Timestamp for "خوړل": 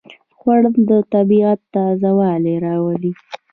0.37-0.75